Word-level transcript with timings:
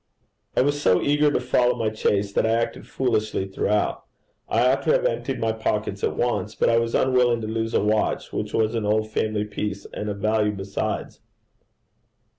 I 0.57 0.61
was 0.63 0.81
so 0.81 0.99
eager 1.03 1.31
to 1.31 1.39
follow 1.39 1.75
my 1.75 1.91
chase 1.91 2.33
that 2.33 2.43
I 2.43 2.49
acted 2.53 2.87
foolishly 2.87 3.47
throughout. 3.47 4.03
I 4.49 4.65
ought 4.67 4.81
to 4.85 4.93
have 4.93 5.05
emptied 5.05 5.39
my 5.39 5.51
pockets 5.51 6.03
at 6.03 6.15
once; 6.15 6.55
but 6.55 6.69
I 6.69 6.79
was 6.79 6.95
unwilling 6.95 7.41
to 7.41 7.47
lose 7.47 7.75
a 7.75 7.83
watch 7.83 8.33
which 8.33 8.51
was 8.51 8.73
an 8.73 8.87
old 8.87 9.11
family 9.11 9.45
piece, 9.45 9.85
and 9.93 10.09
of 10.09 10.17
value 10.17 10.53
besides. 10.53 11.19